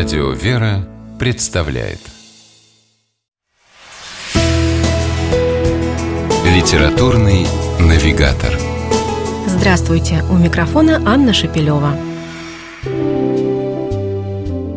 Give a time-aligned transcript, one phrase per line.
[0.00, 1.98] Радио «Вера» представляет
[6.46, 7.46] Литературный
[7.78, 8.58] навигатор
[9.46, 10.24] Здравствуйте!
[10.30, 11.94] У микрофона Анна Шапилева.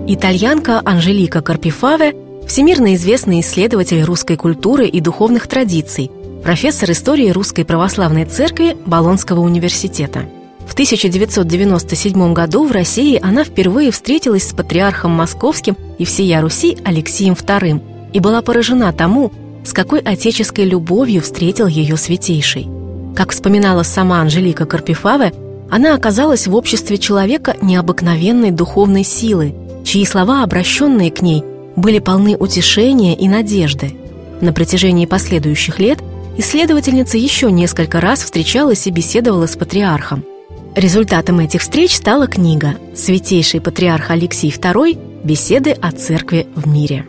[0.10, 2.14] Итальянка Анжелика Карпифаве–
[2.46, 6.12] всемирно известный исследователь русской культуры и духовных традиций,
[6.44, 10.26] профессор истории Русской Православной Церкви Болонского университета–
[10.68, 17.34] в 1997 году в России она впервые встретилась с патриархом московским и всея Руси Алексием
[17.34, 17.82] II
[18.14, 19.32] и была поражена тому,
[19.66, 22.68] с какой отеческой любовью встретил ее святейший.
[23.16, 25.34] Как вспоминала сама Анжелика Карпифаве,
[25.70, 31.44] она оказалась в обществе человека необыкновенной духовной силы, чьи слова, обращенные к ней,
[31.76, 33.96] были полны утешения и надежды.
[34.42, 36.00] На протяжении последующих лет
[36.38, 40.26] исследовательница еще несколько раз встречалась и беседовала с патриархом–
[40.76, 45.24] Результатом этих встреч стала книга «Святейший патриарх Алексий II.
[45.24, 47.06] Беседы о церкви в мире».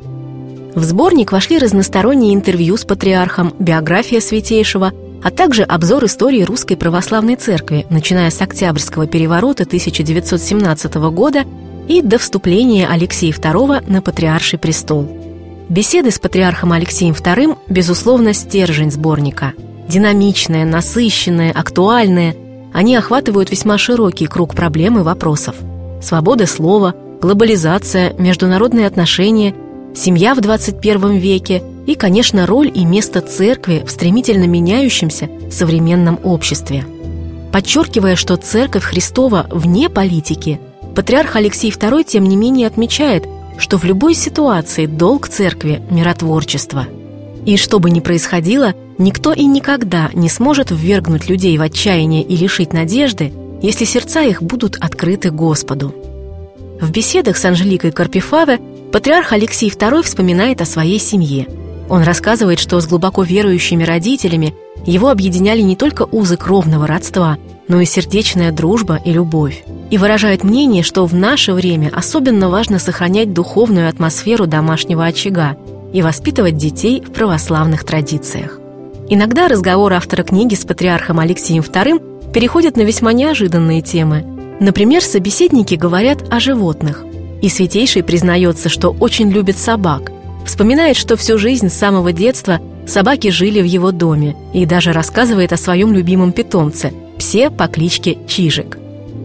[0.75, 7.37] В сборник вошли разносторонние интервью с патриархом, биография святейшего, а также обзор истории Русской Православной
[7.37, 11.45] Церкви, начиная с Октябрьского переворота 1917 года
[11.89, 15.09] и до вступления Алексея II на патриарший престол.
[15.71, 19.55] Беседы с патриархом Алексеем II, безусловно, стержень сборника.
[19.89, 22.37] Динамичная, насыщенная, актуальная–
[22.75, 25.55] они охватывают весьма широкий круг проблем и вопросов.
[26.03, 29.55] Свобода слова, глобализация, международные отношения,
[29.95, 36.85] семья в 21 веке и, конечно, роль и место церкви в стремительно меняющемся современном обществе.
[37.53, 40.59] Подчеркивая, что церковь Христова вне политики,
[40.97, 43.25] патриарх Алексей II тем не менее отмечает,
[43.57, 46.89] что в любой ситуации долг церкви– миротворчество.
[47.45, 52.37] И что бы ни происходило, Никто и никогда не сможет ввергнуть людей в отчаяние и
[52.37, 55.93] лишить надежды, если сердца их будут открыты Господу.
[56.81, 58.61] В беседах с Анжеликой Карпифаве
[58.93, 61.49] патриарх Алексей II вспоминает о своей семье.
[61.89, 64.55] Он рассказывает, что с глубоко верующими родителями
[64.87, 69.65] его объединяли не только узы кровного родства, но и сердечная дружба и любовь.
[69.91, 75.57] И выражает мнение, что в наше время особенно важно сохранять духовную атмосферу домашнего очага
[75.95, 78.59] и воспитывать детей в православных традициях.
[79.09, 84.25] Иногда разговор автора книги с патриархом Алексеем II переходит на весьма неожиданные темы.
[84.61, 87.05] Например, собеседники говорят о животных.
[87.41, 90.11] И Святейший признается, что очень любит собак.
[90.45, 95.53] Вспоминает, что всю жизнь с самого детства собаки жили в его доме и даже рассказывает
[95.53, 98.79] о своем любимом питомце– псе по кличке Чижик.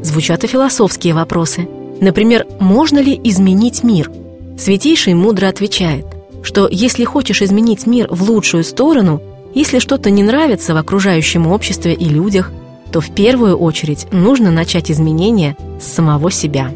[0.04, 1.68] Звучат и философские вопросы.
[2.00, 4.12] Например, можно ли изменить мир?
[4.58, 6.06] Святейший мудро отвечает,
[6.44, 9.22] что если хочешь изменить мир в лучшую сторону–
[9.54, 12.52] если что-то не нравится в окружающем обществе и людях,
[12.92, 16.72] то в первую очередь нужно начать изменения с самого себя.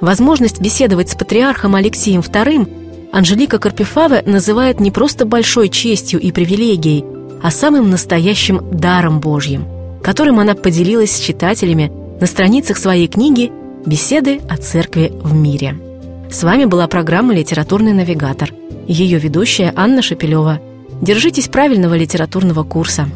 [0.00, 7.04] Возможность беседовать с патриархом Алексеем II Анжелика Карпифаве называет не просто большой честью и привилегией,
[7.42, 9.66] а самым настоящим даром Божьим,
[10.02, 13.52] которым она поделилась с читателями на страницах своей книги
[13.84, 15.91] «Беседы о церкви в мире».
[16.32, 18.52] С вами была программа «Литературный навигатор».
[18.88, 20.60] Ее ведущая Анна Шапилева–
[21.02, 23.08] Держитесь правильного литературного курса.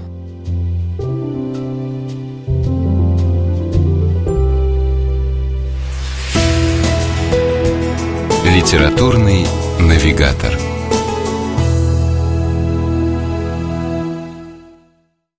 [8.44, 9.46] Литературный
[9.78, 10.75] навигатор.